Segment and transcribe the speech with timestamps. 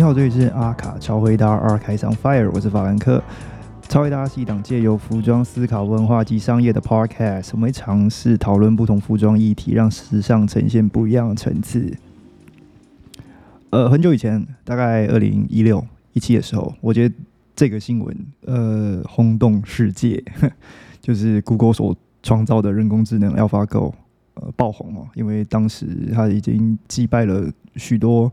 [0.00, 3.22] 你好，这里是阿卡超回答 a r c h i on Fire，我是法兰克。
[3.86, 11.94] 超回答是一档借由服装思考文化及商业的 podcast，我们尝试讨论不同服装议题，让时尚呈现不一样的层次。
[13.68, 17.14] 呃，很久以前，大概二零一六一七的时候，我觉得
[17.54, 20.24] 这个新闻呃轰动世界，
[21.02, 23.92] 就是 Google 所创造的人工智能 AlphaGo
[24.36, 28.32] 呃爆红哦，因为当时它已经击败了许多。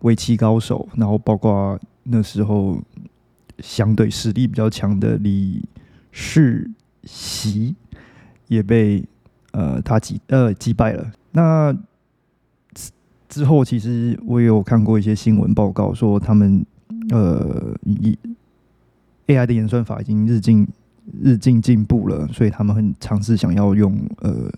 [0.00, 2.80] 围棋高手，然后包括那时候
[3.58, 5.64] 相对实力比较强的李
[6.12, 6.70] 世
[7.04, 7.74] 袭
[8.46, 9.04] 也被
[9.52, 11.10] 呃他击呃击败了。
[11.32, 11.76] 那
[13.28, 16.64] 之后，其实我有看过一些新闻报告，说他们
[17.10, 18.18] 呃以
[19.26, 20.66] AI 的演算法已经日进
[21.22, 24.50] 日进进步了，所以他们很尝试想要用呃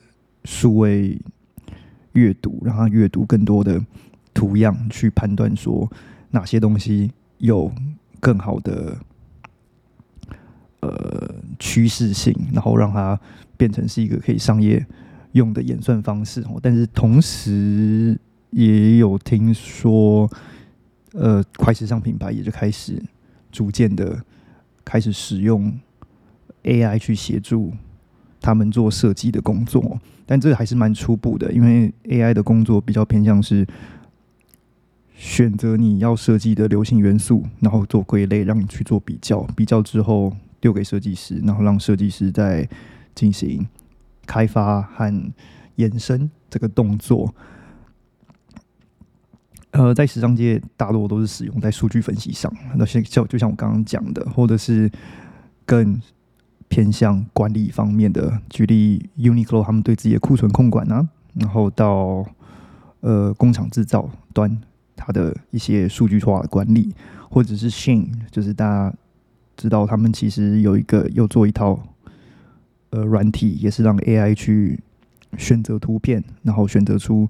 [0.44, 1.20] 数位
[2.12, 3.82] 阅读，让它阅读更多的。
[4.32, 5.90] 图样去判断说
[6.30, 7.70] 哪些东西有
[8.20, 8.96] 更好的
[10.80, 13.18] 呃趋势性，然后让它
[13.56, 14.86] 变成是一个可以商业
[15.32, 16.44] 用的演算方式。
[16.62, 18.18] 但是同时
[18.50, 20.30] 也有听说，
[21.12, 23.02] 呃，快时尚品牌也就开始
[23.50, 24.22] 逐渐的
[24.84, 25.72] 开始使用
[26.62, 27.72] AI 去协助
[28.40, 33.66] 他们做设计的工作，但这还是蛮初步的，因为 AI 的工作比较偏向是。
[35.30, 39.40] 选择你要设计的流行元素，然后做归类，让你去做比较。
[39.54, 42.68] 比较之后丢给设计师，然后让设计师再
[43.14, 43.64] 进行
[44.26, 45.32] 开发和
[45.76, 47.32] 延伸这个动作。
[49.70, 52.52] 呃，在时尚界，大多都是使用在数据分析上。
[52.74, 54.90] 那些就就像我刚刚讲的，或者是
[55.64, 56.02] 更
[56.66, 58.36] 偏向管理方面的。
[58.50, 62.26] 举例，Uniqlo 他们对自己的库存控管啊，然后到
[62.98, 64.60] 呃工厂制造端。
[65.02, 66.94] 它的一些数据化的管理，
[67.30, 68.94] 或者是信就是大家
[69.56, 71.82] 知道他们其实有一个又做一套
[72.90, 74.78] 呃软体，也是让 AI 去
[75.38, 77.26] 选择图片，然后选择出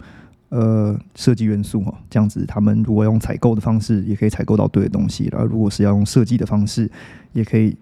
[0.48, 6.90] 呃设计元素哦，这样子他们如果用采购的方式，也可以采购到对的东西；然后如果是要用设计的方式，
[7.32, 7.76] 也可以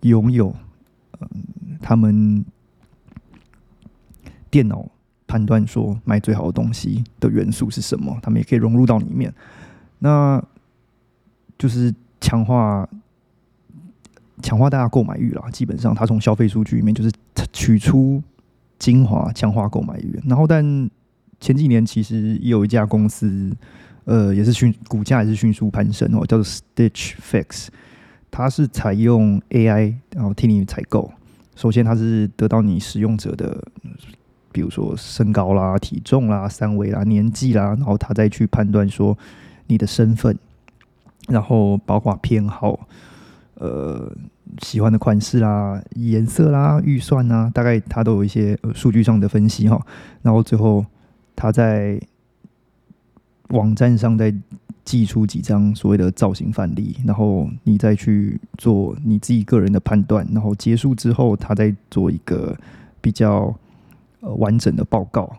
[0.00, 0.54] 拥有
[1.20, 1.28] 嗯
[1.80, 2.42] 他们
[4.50, 4.88] 电脑。
[5.26, 9.32] 判断说卖最好的东西的元素是什么，他们也可以融入到里面。
[9.98, 10.42] 那
[11.58, 12.88] 就是强化
[14.42, 15.50] 强化大家购买欲啦。
[15.50, 17.10] 基本上，他从消费数据里面就是
[17.52, 18.22] 取出
[18.78, 20.20] 精华，强化购买欲。
[20.26, 20.88] 然后，但
[21.40, 23.50] 前几年其实也有一家公司，
[24.04, 27.68] 呃，也是迅股价也是迅速攀升哦，叫做 Stitch Fix。
[28.30, 31.10] 它是采用 AI 然后替你采购。
[31.54, 33.66] 首先，它是得到你使用者的。
[34.56, 39.14] 比如说身高啦、体重啦、三围啦、年纪啦，然后他再去判断说
[39.66, 40.34] 你的身份，
[41.28, 42.88] 然后包括偏好、
[43.56, 44.10] 呃
[44.62, 49.78] 喜欢的款式啦、颜色啦、预算啊，大概他都有一些数据上的分析哈。
[50.22, 50.82] 然后最后
[51.34, 52.00] 他在
[53.48, 54.34] 网站上再
[54.86, 62.56] 寄出几张所谓的造型范例，然后你再去做你自己个人的判断，然后结束之后，他再做一个
[63.02, 63.54] 比较。
[64.20, 65.36] 呃，完整的报告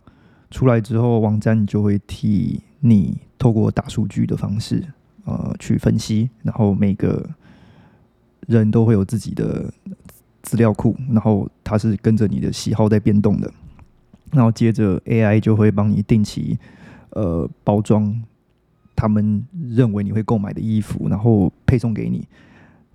[0.51, 4.83] 出来之后，网站就会替你透过大数据的方式，
[5.25, 6.29] 呃，去分析。
[6.43, 7.27] 然后每个
[8.47, 9.71] 人都会有自己的
[10.41, 13.51] 资料库，然后它是跟着你的喜好在变动的。
[14.31, 16.57] 然后接着 AI 就会帮你定期
[17.11, 18.21] 呃包装
[18.95, 22.27] 他们认为你会购买的衣服，然后配送给你。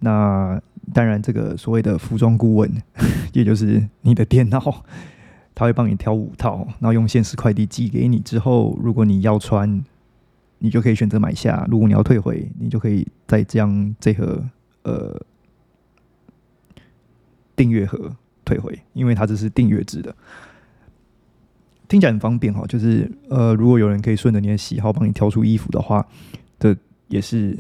[0.01, 0.61] 那
[0.93, 2.71] 当然，这个所谓的服装顾问，
[3.33, 4.85] 也就是你的电脑。
[5.55, 8.19] 他会帮你挑五套，然后用现实快递寄给你。
[8.21, 9.85] 之后，如果你要穿，
[10.59, 14.43] 你就可以选择买下；如果你要退回，你就可以再将这盒
[14.85, 15.21] 呃
[17.55, 20.15] 订阅盒退回，因为它这是订阅制的，
[21.87, 22.65] 听起来很方便哈。
[22.67, 26.07] 就是呃，如果有人可以顺着你的喜好帮你挑出衣服的话，
[26.59, 26.75] 这
[27.09, 27.59] 也是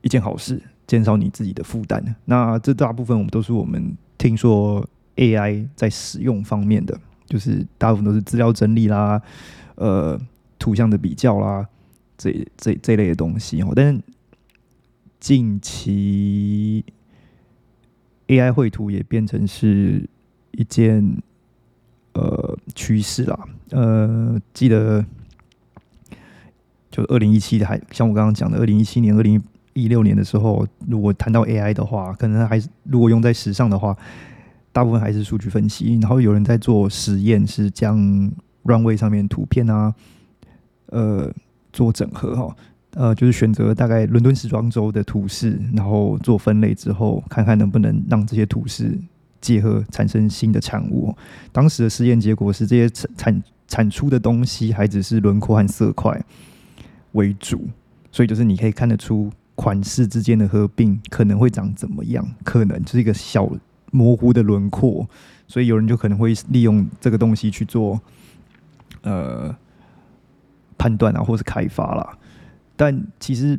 [0.00, 2.16] 一件好事，减少你自己的负担。
[2.24, 6.98] 那这大部分我们都是我们听说 AI 在使用方面的。
[7.26, 9.20] 就是大部分都是资料整理啦，
[9.74, 10.16] 呃，
[10.58, 11.66] 图像的比较啦，
[12.16, 13.72] 这这这类的东西哦。
[13.74, 14.00] 但是
[15.18, 16.84] 近期
[18.28, 20.08] AI 绘图也变成是
[20.52, 21.20] 一件
[22.12, 23.38] 呃趋势啦。
[23.70, 25.04] 呃，记得
[26.90, 33.96] 就二零一七的，还像我刚刚讲的，二零一七年、二零一六年的时候，如果谈到 AI 的话，可能还是如果用在时尚的话。
[34.76, 37.98] 大部分还是数据分析，然后有人在做实验，是将
[38.64, 39.94] runway 上面图片啊，
[40.90, 41.32] 呃，
[41.72, 42.56] 做整合哈。
[42.90, 48.98] 呃，就是选择大概伦敦时装周的图示，然后做分类之后，看看能不能让这些图示
[49.40, 51.16] 结合产生新的产物。
[51.52, 56.22] 当时的实验结果是，这些产产产出的东西还只是轮廓和色块
[57.12, 57.66] 为主，
[58.12, 63.50] 所以就是你可以看得出款式之间的合并可能会长怎么样，可能就是一个小
[63.90, 65.08] 模糊的轮廓，
[65.46, 68.00] 所以有人就可能会利用这个东西去做
[69.02, 69.54] 呃
[70.76, 72.18] 判断啊，或是开发啦。
[72.76, 73.58] 但其实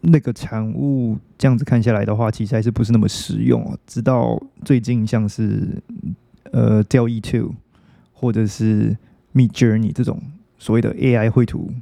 [0.00, 3.76] 那个产物这样子看下来的话，其实还是不是那么实用啊。
[3.86, 5.82] 直到最近，像是
[6.52, 7.54] 呃 d e l E Two
[8.12, 8.96] 或者是
[9.34, 10.20] Mid Journey 这种
[10.58, 11.72] 所谓的 AI 绘图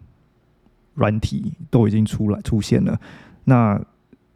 [0.95, 3.01] 软体都已经出来出现了。
[3.45, 3.85] 那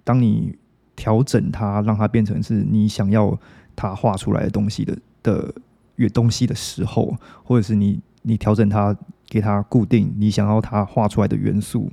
[0.03, 0.57] 当你
[0.97, 3.39] 调整它，让它变成是你想要
[3.77, 5.55] 它画出来的东西的的
[5.97, 8.97] 越东西的时候，或者是你你调整它。
[9.29, 11.91] 给它固定你想要它画出来的元素，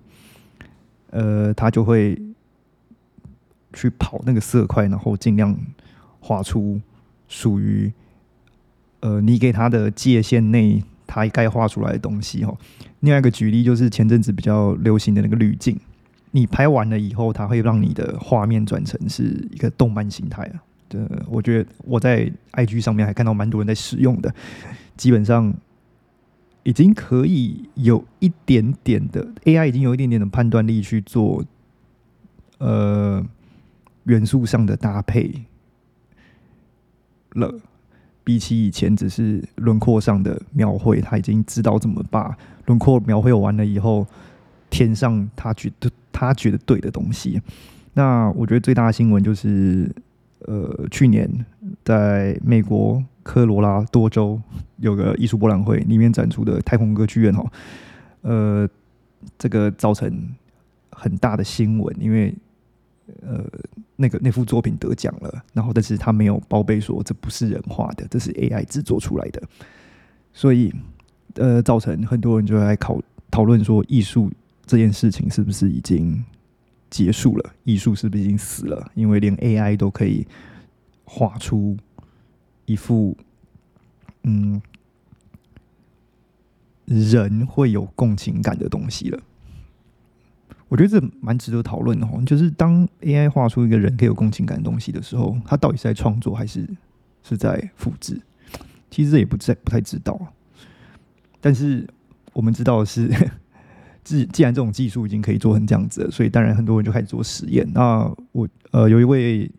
[1.10, 2.16] 呃，它就会
[3.74, 5.58] 去跑那个色块，然后尽量
[6.20, 6.80] 画出
[7.28, 7.92] 属于
[9.00, 12.56] 呃你给它的界限内它该画出来的东西哈。
[13.00, 15.76] 另外一个举例就是前阵子比较流行的那个滤镜，
[16.36, 20.62] 你拍完了以后，它会让你的画面转成是一个动漫形态啊。
[20.90, 24.36] 对，我觉得我在 IG 上面还看到蛮多人在使用的，
[24.98, 25.54] 基本上。
[26.66, 31.44] 已经可以有一点点的 AI，已经有一点点的判断力去做，
[32.58, 33.22] 呃，
[34.06, 35.44] 元素上的搭配
[37.34, 37.54] 了。
[38.24, 42.34] 比起以前只是轮廓上的描绘，他已经知道怎么把
[42.68, 44.08] 轮廓描绘完了以后，
[44.74, 47.42] 填上他觉得他觉得对的东西。
[47.94, 49.94] 那我觉得最大的新闻就是，
[50.40, 51.30] 呃，去年
[51.86, 53.04] 在美国。
[53.26, 54.38] 科罗拉多州
[54.76, 57.50] 有个艺术博览会，里面展出的太空歌剧院哦，
[58.22, 58.70] 呃，
[59.40, 60.12] 这个造成
[60.92, 62.36] 很大的新闻，因为
[63.26, 63.42] 呃，
[63.96, 69.42] 那个那幅作品得奖了，然后但是他没有报备说这不是人画的，这是 AI 制作出来的，
[70.34, 70.74] 所以
[71.36, 74.30] 呃，造成很多人就在考讨论说，艺术
[74.74, 76.26] 这件事情是不是已经
[76.90, 77.54] 结束了？
[77.64, 78.92] 艺术是不是已经死了？
[78.96, 80.26] 因为连 AI 都可以
[81.04, 81.78] 画出。
[82.66, 83.16] 一副
[84.24, 84.60] 嗯，
[86.86, 89.22] 人会有共情感的东西了。
[90.70, 92.24] 我觉得这蛮值得讨论的哦。
[92.26, 96.68] 就是当 AI 画出一个人可以有共情感的东西的时候，他到底是在创作还是
[97.22, 98.20] 是在复制？
[98.90, 100.20] 其实这也不在不太知道。
[101.42, 101.86] 但是
[102.32, 103.12] 我们知道的是，
[104.04, 107.68] 既既然这种技术已经可以做成这样子了，所以当然很多人就开始做实验。
[107.74, 109.50] 那我呃有一位，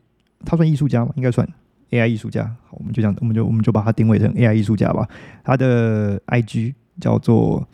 [0.44, 1.12] 他算艺术家吗？
[1.16, 1.48] 应该算。
[1.90, 5.08] AI 艺术家，好，我们就讲，我们就我们就把它定位成 AI 艺术家吧。
[5.44, 7.68] 他的 IG 叫做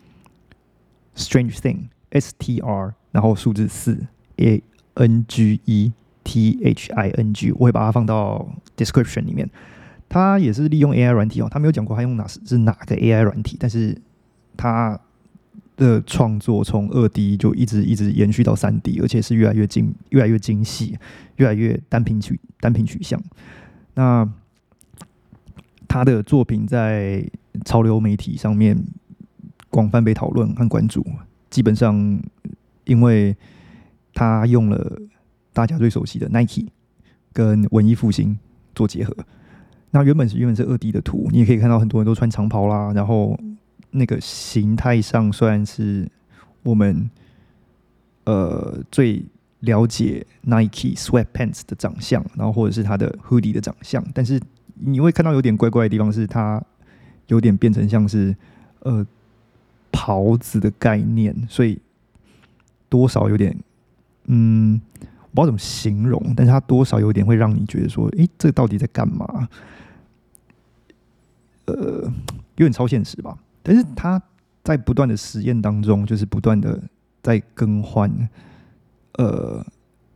[1.15, 4.61] Strange Thing，S T R，然后数字四 A
[4.93, 5.91] N G E
[6.23, 9.49] T H I N G，我会把它放到 description 里面。
[10.07, 13.99] 他也是利用 AI 软体哦，他没有讲过他用哪是是哪个 AI 软体，但是
[14.55, 14.99] 他
[15.77, 20.97] 的创作从二 D 就一直一直延续到三 D，而且是越来越精越来越精细，
[21.37, 23.21] 越来越单品取单品取向。
[23.95, 24.27] 那
[25.87, 27.25] 他的作品在
[27.65, 28.77] 潮流媒体上面
[29.69, 31.05] 广泛被讨论和关注，
[31.49, 32.19] 基本上
[32.85, 33.35] 因为
[34.13, 35.01] 他用了
[35.51, 36.67] 大家最熟悉的 Nike
[37.33, 38.37] 跟文艺复兴
[38.75, 39.15] 做结合。
[39.93, 43.37] 那原本是原本是二 D 的图，你也可以看到很多人都穿长袍啦，然后
[43.91, 46.09] 那个形态上虽然是
[46.63, 47.09] 我们
[48.25, 49.23] 呃最。
[49.61, 54.41] 了解 Nike Sweatpants 的长相，然后或者是它的 Hoodie 的长相，但是
[54.73, 56.59] 你会看到有点怪怪的地方，是它
[57.27, 58.35] 有点变成像是
[58.79, 59.05] 呃
[59.91, 61.79] 袍子的概念，所以
[62.89, 63.55] 多少有点
[64.25, 69.47] 嗯，我不知道怎么形容，但是它多少有点会让你觉得说，诶，这到底在干嘛？
[71.65, 72.11] 呃，
[72.55, 73.37] 有点超现实吧？
[73.63, 74.21] 但是它
[74.63, 76.81] 在不断的实验当中，就是不断的
[77.21, 78.11] 在更换。
[79.15, 79.63] 呃，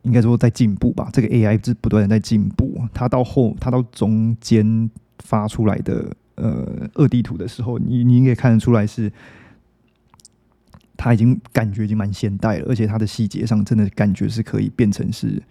[0.04, 1.10] 应该说在进步吧。
[1.12, 2.82] 这个 AI 是不断的在进步。
[2.94, 9.12] 它到后，它到中间发出来的呃二 D 图的时候，你你应该看得出来是，
[10.96, 15.44] 它已经感觉已经蛮现代了，而且它的细节上真的感觉是可以变成是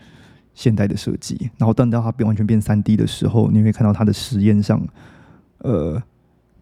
[0.55, 1.51] 现代的设计。
[1.59, 4.81] 然后等到它变完全变三 D 的时候，你会看到它的实验上，
[5.59, 6.03] 呃，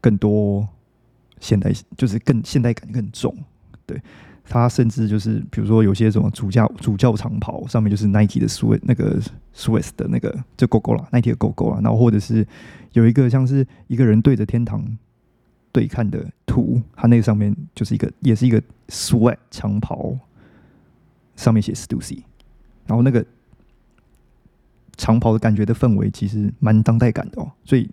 [0.01, 0.69] 更多
[1.43, 3.37] 现代，就是更现代感更重，
[3.85, 4.01] 对。
[4.45, 9.19] 他甚至就是，比如说有些什么主教主教长袍上面就是 Nike 的 Swiss 那个
[9.55, 11.81] Swiss 的那个就勾勾了，Nike 的勾勾了。
[11.81, 12.47] 然后或者是
[12.93, 14.85] 有一个像是一个人对着天堂
[15.71, 20.19] 对看的图，它那个上面就是一个，也是一个 Swat 长袍，
[21.37, 22.23] 上面写 Stussy，
[22.87, 23.25] 然后那个
[24.97, 27.89] 长袍的感觉的氛围其实蛮当代感的哦，所以。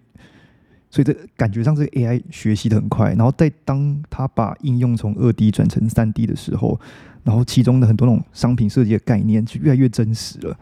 [0.91, 6.79] 所以这感觉上，这个 AI 学习的很快，然后在当他把应用从二 D 转成三 D 的时候，
[7.24, 10.58] 然后其中的很多那种商品设计的概念就越来越真实了，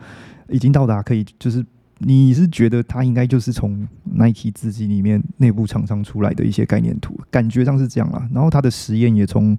[0.50, 1.65] 已经到达可以就是
[2.00, 8.27] 你是觉得它应该就是从 Nike 自己里面内部厂商出来的一些概念图，感觉上是这样啦。
[8.34, 9.57] 然后它的实验也从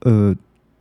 [0.00, 0.34] 呃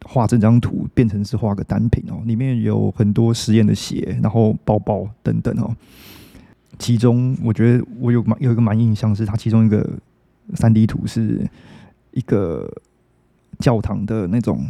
[0.06, 5.75] 画这张图变成是画个单品哦，里面有很多实验的鞋，然后包包等等哦。
[6.80, 9.88] 其中，我觉得我有蛮有一个蛮印象，是它其中一个
[10.56, 11.48] 三 D 图是
[12.12, 12.72] 一个
[13.60, 14.66] 教堂的那种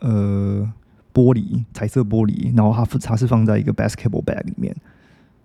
[0.00, 0.72] 呃
[1.12, 4.76] 玻璃彩色玻璃，然后它它是放在一个 basketball bag 里面，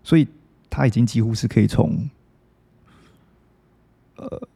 [0.04, 0.28] 所以
[0.70, 2.10] 它已经几乎是可以从
[4.18, 4.48] 呃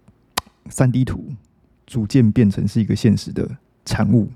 [0.69, 1.33] 三 D 图
[1.87, 3.49] 逐渐变成是一个现实的
[3.85, 4.29] 产物，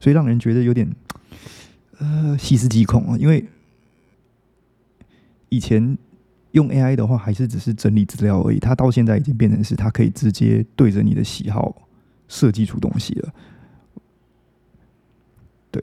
[0.00, 0.90] 所以让人觉得有点
[1.98, 3.44] 呃细思极恐啊，因为。
[5.50, 5.96] 以前
[6.52, 8.58] 用 AI 的话，还是只是整理资料而已。
[8.58, 11.76] 它到现在已经变成是，它可以直接对着你的喜好
[12.26, 13.32] 设计出东西了。
[15.70, 15.82] 对，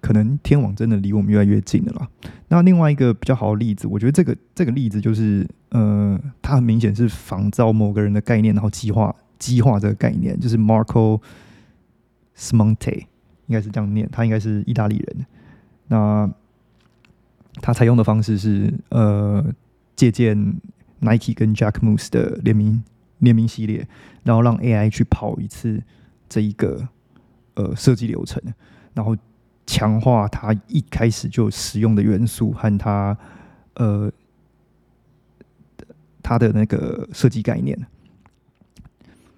[0.00, 2.08] 可能天网真的离我们越来越近了啦。
[2.48, 11.20] 那另外一个比较好的例子，我觉得这个这个例子就是，呃，它很明显是仿造某个人的概念，然后激化激化这个概念，就是 Marco
[12.36, 13.06] Smonte，
[13.46, 15.26] 应该是这样念，他应该是意大利人。
[15.88, 16.32] 那
[17.60, 19.44] 他采用的方式是，呃，
[19.94, 20.36] 借鉴
[21.00, 22.82] Nike 跟 Jack Moose 的联名
[23.18, 23.86] 联名系列，
[24.24, 25.82] 然后让 AI 去跑一次
[26.28, 26.88] 这一个
[27.54, 28.42] 呃设计流程，
[28.94, 29.14] 然后
[29.66, 33.16] 强化它一开始就使用的元素和它
[33.74, 34.10] 呃
[36.22, 37.78] 它的那个设计概念。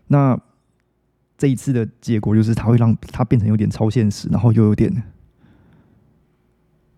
[0.07, 0.39] 那
[1.37, 5.03] 这一次的结果就是，它会让它变成有点超现实，然后又有点。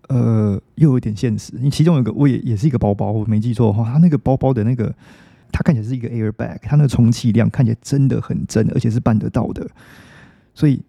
[0.09, 1.53] 呃，又有点现实。
[1.59, 4.95] 你其中有个，我也也是一个包包，我没记错的话，它那个包包的那个，
[5.51, 9.69] 它看起来是一个 airbag，它那个充气量看起来真的很真，而且是办得到的。
[10.55, 10.81] 所以，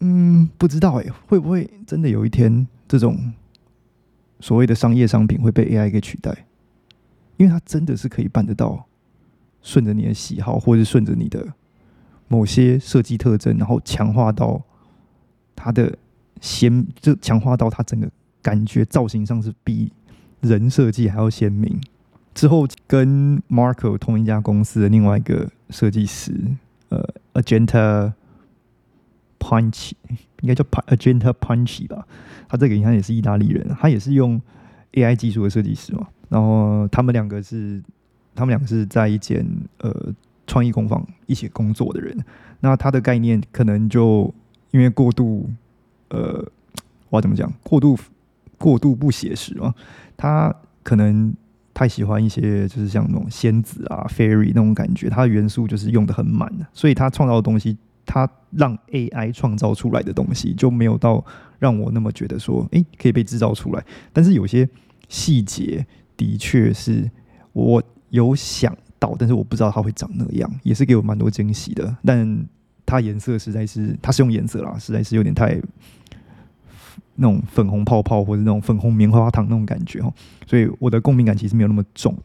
[0.00, 3.34] 嗯，不知道哎，会不会真的有一天，这种
[4.40, 6.46] 所谓的商业商品会被 AI 给取代？
[7.36, 8.86] 因为它真的是可以办得到，
[9.60, 11.46] 顺着你的喜好，或者顺着你的
[12.28, 14.62] 某些设计特征，然后强化到
[15.54, 15.98] 它的。
[16.44, 18.06] 鲜就强化到它整个
[18.42, 19.90] 感觉造型上是比
[20.42, 21.80] 人设计还要鲜明。
[22.34, 26.34] 之后跟 Marco 同一家公司的另外一个设计师，
[26.90, 28.12] 呃，Agenta
[29.38, 29.92] Punch
[30.42, 32.06] 应该叫 Agenta Punch 吧，
[32.46, 34.38] 他这个应该也是意大利人，他也是用
[34.92, 36.06] AI 技术的设计师嘛。
[36.28, 37.82] 然后他们两个是
[38.34, 39.46] 他们两个是在一间
[39.78, 40.12] 呃
[40.46, 42.14] 创意工坊一起工作的人。
[42.60, 44.34] 那他的概念可能就
[44.72, 45.48] 因为过度。
[46.14, 46.44] 呃，
[47.10, 47.52] 我要怎么讲？
[47.62, 47.98] 过度
[48.56, 49.74] 过度不写实嘛？
[50.16, 51.34] 他可能
[51.74, 61.24] 太喜欢一些，就是像那种仙子啊、fairy 那种感觉，它的元素就是用的很满的，所以他创造的东西，他让 AI 创造出来的东西就没有到
[61.58, 63.84] 让我那么觉得说，哎，可以被制造出来。
[64.12, 64.68] 但是有些
[65.08, 65.84] 细节
[66.16, 67.10] 的确是
[67.52, 71.96] 我有想到，但是我不知道它会长那样，也是给我蛮多惊喜的。
[72.04, 72.46] 但
[72.86, 75.60] 它颜色实在是，它是用颜色啦，实在是有点太。
[77.16, 80.12] 那种粉红泡泡或者那种粉红棉花糖那种感觉哦，
[80.46, 82.16] 所以我的共鸣感其实没有那么重。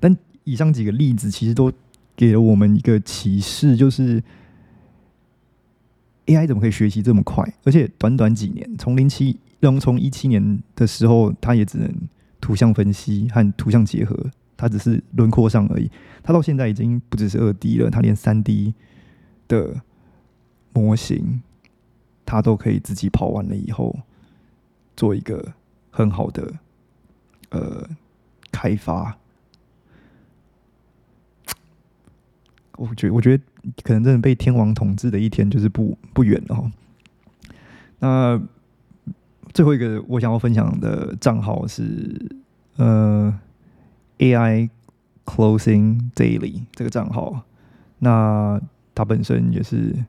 [0.00, 1.72] 但以上几个例子其实都
[2.14, 4.22] 给了我们一个启示，就是
[6.26, 7.44] AI 怎么可以学习这么快？
[7.64, 11.90] 而且短短几年，从零七，从从一七年的时候，它也只能
[12.40, 14.14] 图像分析和图像结合，
[14.56, 15.90] 它只是轮廓上而已。
[16.22, 18.74] 它到现在已经不只是二 D 了，它连三 D
[19.48, 19.80] 的
[20.72, 21.42] 模型。
[22.28, 24.00] 他都可以自己跑完了以后，
[24.94, 25.54] 做一个
[25.90, 26.52] 很好的
[27.48, 27.88] 呃
[28.52, 29.16] 开发。
[32.76, 33.42] 我觉我觉得
[33.82, 36.70] 可能真的被天王统治的一天就是不不远哦。
[38.00, 38.38] 那
[39.54, 42.30] 最后一个我想要分享的账号是
[42.76, 43.40] 呃
[44.18, 44.68] AI
[45.24, 47.42] Closing Daily 这个账号，
[48.00, 48.60] 那
[48.94, 50.04] 它本身也是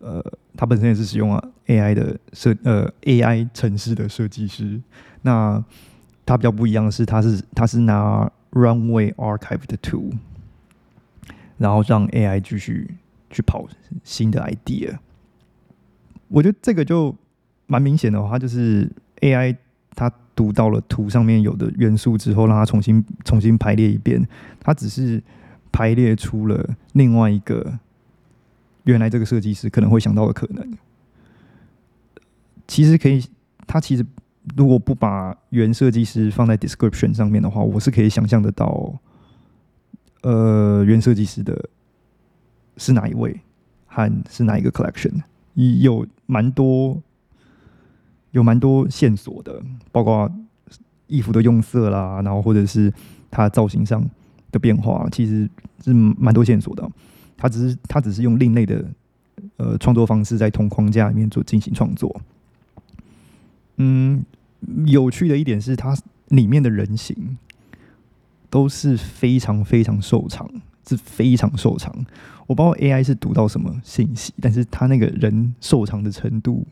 [0.00, 0.24] 呃。
[0.58, 4.80] 他本身也是使用了 AI 的设呃 AI 城市的设计师。
[5.20, 5.62] 那
[6.24, 10.12] 他比较不一样的是，他是他是拿 Runway Archive 的 tool，
[11.58, 12.90] 然后让 AI 继续
[13.28, 13.68] 去跑
[14.02, 14.96] 新的 idea。
[16.28, 17.14] 我觉得这个就
[17.66, 19.54] 蛮明显的，话就是 AI
[19.94, 24.26] 它读到了图上面有的元素之后，让它重新重新排列一遍，
[24.58, 25.22] 它只是
[25.70, 27.78] 排列出了另外一个
[28.86, 30.78] 原来这个设计师可能会想到的可能。
[32.66, 33.24] 其实可以，
[33.64, 34.04] 他其实
[34.56, 38.92] 如果不把原设计师放在 description 上面的话，我是可以想象得到，
[40.22, 41.68] 呃，原设计师的
[42.76, 43.40] 是哪一位，
[43.86, 45.22] 和是哪一个 collection，
[45.54, 47.00] 有蛮多
[48.32, 49.62] 有蛮多线索的，
[49.92, 50.28] 包括
[51.06, 52.92] 衣服的用色啦，然后或者是
[53.30, 54.04] 它造型上
[54.50, 55.48] 的变化，其实
[55.84, 56.90] 是蛮多线索的。
[57.36, 58.84] 他只是他只是用另类的
[59.56, 62.20] 呃创作方式，在同框架里面做进行创作。
[63.76, 64.24] 嗯，
[64.86, 65.96] 有趣的一点是，它
[66.28, 67.36] 里面的人形
[68.48, 70.50] 都是非常非常瘦长，
[70.88, 71.94] 是非常瘦长。
[72.46, 76.66] 我不知道 AI 是读到什么信息，但是他那个人瘦长的程度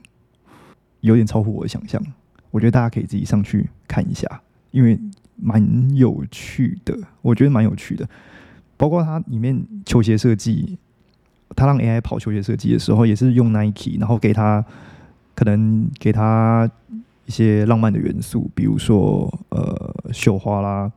[1.00, 2.02] 有点超乎我的想象。
[2.50, 4.40] 我觉得大家可以自己上去看一下，
[4.70, 4.98] 因为
[5.36, 6.96] 蛮有趣的。
[7.20, 8.08] 我觉得蛮有趣的，
[8.84, 10.76] 包括它里面球鞋设计，
[11.56, 14.62] 他让 AI 跑球鞋设计的时候，也是用 Nike，然后给他
[15.34, 16.70] 可能给他。
[17.26, 20.92] 一些浪漫的元素，比如说呃绣花啦，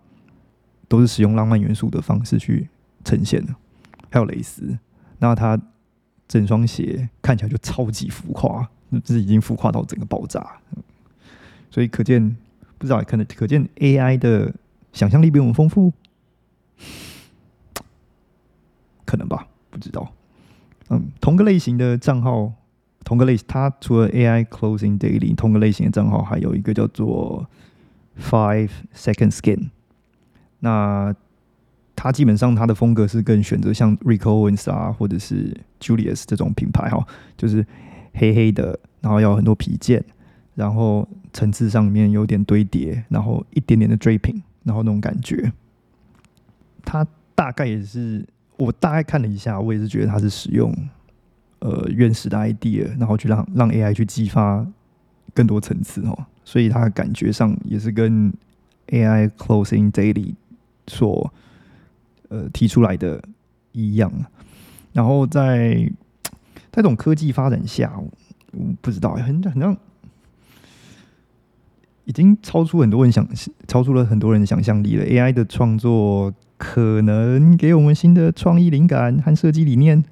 [0.90, 2.68] 都是使用浪漫元素的方式去
[3.06, 3.56] 呈现的。
[4.12, 4.78] 还有蕾丝，
[5.20, 5.58] 那它
[6.28, 8.68] 整双鞋看起来就超级浮夸，
[9.06, 10.46] 这已经浮夸到整个爆炸。
[11.72, 12.36] 所以可见，
[12.78, 14.54] 不知道可能可见 AI 的
[14.92, 15.94] 想象力比我们丰富，
[19.08, 19.48] 可能吧？
[19.72, 20.08] 不知道。
[20.90, 22.54] 嗯，同个类型的账号。
[23.04, 27.48] 同个类，它除了 AI Closing Daily 同个类型的账号，还有一个叫做
[28.20, 29.70] Five Second Skin。
[30.60, 31.16] 那
[31.96, 37.66] 它基本上它的风格是更选择像 Rico Owens 啊，或者是 Julius 这种品牌哈，就是
[38.14, 40.04] 黑黑的，然后要很多皮件，
[40.54, 45.54] 然后层次上面有点堆叠，然后一点点的 draping，然后那种感觉。
[46.84, 48.28] 它大概也是
[48.58, 50.74] 我大概看了一下，我也是觉得它是使用。
[51.60, 54.64] 呃，原始的 idea，然后去让让 AI 去激发
[55.34, 56.16] 更多层次哦，
[56.46, 58.32] 所以它感觉上也是跟
[58.90, 60.36] AI Closing Daily
[60.86, 61.34] 所
[62.30, 63.20] 呃提出来的
[63.72, 64.12] 一样。
[64.94, 65.92] 然后在
[66.72, 67.92] 在这种科技发展下，
[68.52, 69.76] 我不知道，很很像
[72.06, 73.28] 已经超出很多人想，
[73.68, 75.04] 超出了很多人想象力了。
[75.04, 80.04] AI 的创作可能给我们新的创意灵感和设计理念。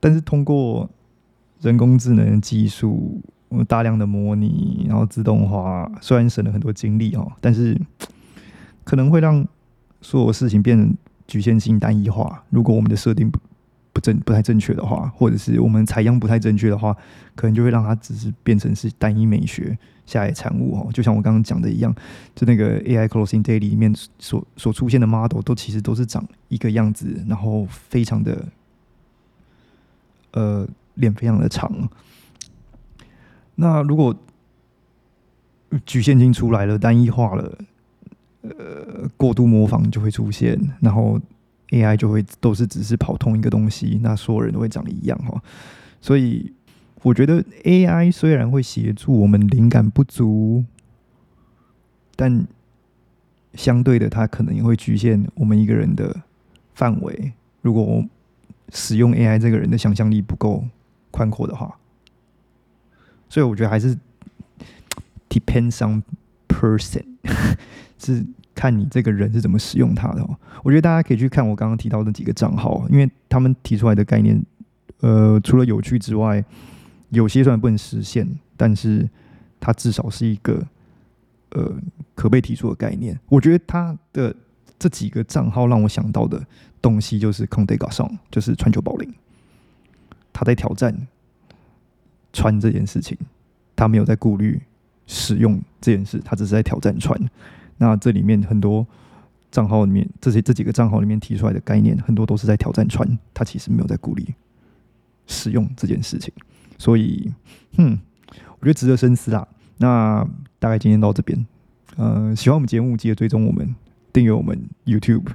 [0.00, 0.90] 但是通过
[1.60, 7.80] 人工智能技术，我们大量的模拟，然后自动化，虽然省了很多精力哦，但是
[8.82, 9.46] 可能会让
[10.00, 10.96] 所有事情变成
[11.28, 12.44] 局限性单一化。
[12.50, 13.38] 如果我们的设定不
[14.02, 16.94] 正不太正确的话，或者是我们采样不太正确的话，
[17.34, 20.90] 可能就会让它只是变成是单一美学下来产物哦。
[20.92, 21.94] 就像我刚刚讲的一样，
[22.34, 28.44] 就那个 AI Closing Day 里面所所出现的 model 都其实都是长一个样子，然后非常的。
[30.34, 31.70] 呃，脸非常的长。
[33.54, 34.16] 那如果
[35.84, 37.58] 局限性出来了，单一化了，
[38.40, 41.20] 呃，过度模仿就会出现，然后
[41.72, 45.42] AI 就会都是只是跑同一个东西，那所有人都会长一样哈。
[46.00, 46.52] 所以
[47.02, 50.64] 我觉得 AI 虽然会协助我们灵感不足，
[52.14, 52.46] 但
[53.54, 56.22] 相对的，它可能也会局限我们一个人的
[56.74, 57.32] 范围。
[57.60, 58.04] 如果
[58.70, 60.64] 使用 AI 这个人的想象力不够
[61.10, 61.78] 宽阔的话，
[63.28, 63.96] 所以我觉得还是
[65.28, 66.02] depends on
[66.48, 67.04] person，
[67.98, 68.24] 是
[68.62, 70.24] 看你这个人是怎么使用它的。
[70.62, 74.40] 我觉得大家可以去看我刚刚提到的几个账号，因为他们提出来的概念，
[75.00, 76.44] 呃，除了有趣之外，
[77.08, 79.08] 有些虽然不能实现，但是
[79.58, 80.64] 它至少是一个
[81.50, 81.74] 呃
[82.14, 83.18] 可被提出的概念。
[83.28, 84.32] 我觉得他的
[84.78, 86.40] 这几个账号让我想到的。
[86.82, 89.08] 东西就是空得搞上，就是传球保龄。
[90.32, 90.92] 他在挑战
[92.32, 93.16] 穿这件事情，
[93.76, 94.60] 他没有在顾虑
[95.06, 97.16] 使用这件事，他只是在挑战穿。
[97.78, 98.86] 那这里面很多
[99.50, 104.34] 账号里面，这些这几个账号里面提出来的概念，很多都是在挑战船，他其实没有在鼓励
[105.26, 106.32] 使用这件事情。
[106.78, 107.32] 所以，
[107.76, 107.98] 哼，
[108.58, 109.46] 我觉得值得深思啊。
[109.78, 110.26] 那
[110.58, 111.46] 大概今天到这边，
[111.96, 113.74] 呃，喜欢我们节目，记得追踪我们，
[114.12, 115.26] 订阅我们 YouTube。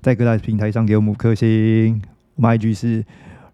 [0.00, 2.02] 在各大平台上给我们五颗星，
[2.34, 3.04] 我们 IG 是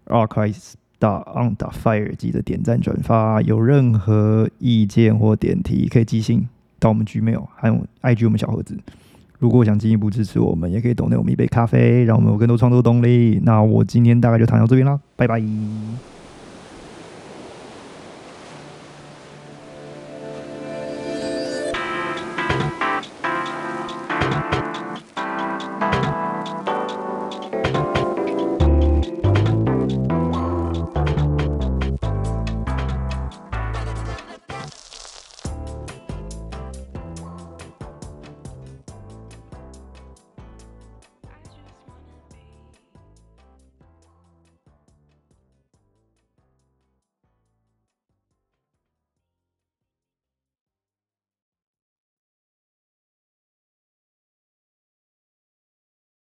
[0.05, 3.41] archives 打 on 打 fire，记得点赞转发。
[3.41, 6.47] 有任何意见或点题，可以寄信
[6.79, 8.77] 到我们 Gmail，还有 IG 我们小盒子。
[9.37, 13.39] 如果想进一步支持我们，也可以懂得我们一杯咖啡，让我们有更多创作动力。
[13.43, 15.41] 那我今天大概就谈到这边啦，拜拜。